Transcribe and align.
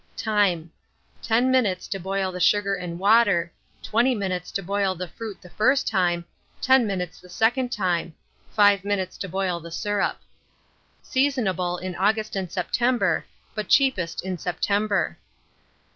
Time. 0.17 0.71
10 1.21 1.51
minutes 1.51 1.87
to 1.87 1.99
boil 1.99 2.31
the 2.31 2.39
sugar 2.39 2.73
and 2.73 2.97
water; 2.97 3.53
20 3.83 4.15
minutes 4.15 4.51
to 4.51 4.63
boil 4.63 4.95
the 4.95 5.07
fruit 5.07 5.39
the 5.39 5.49
first 5.51 5.87
time, 5.87 6.25
10 6.59 6.87
minutes 6.87 7.19
the 7.21 7.29
second 7.29 7.71
time; 7.71 8.15
5 8.55 8.83
minutes 8.83 9.15
to 9.19 9.29
boil 9.29 9.59
the 9.59 9.69
syrup. 9.69 10.17
Seasonable 11.03 11.77
in 11.77 11.93
August 11.97 12.35
and 12.35 12.51
September, 12.51 13.25
but 13.53 13.67
cheapest 13.69 14.25
in 14.25 14.39
September. 14.39 15.19